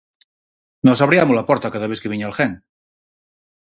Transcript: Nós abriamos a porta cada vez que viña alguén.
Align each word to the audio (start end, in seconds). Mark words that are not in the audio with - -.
Nós 0.85 0.99
abriamos 1.05 1.37
a 1.37 1.47
porta 1.49 1.73
cada 1.73 1.89
vez 1.91 1.99
que 2.01 2.11
viña 2.13 2.25
alguén. 2.29 2.51